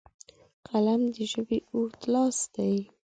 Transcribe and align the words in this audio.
قلم 0.67 1.01
د 1.15 1.17
ژبې 1.31 1.57
اوږد 1.73 2.01
لاس 2.13 2.37
دی 2.53 2.75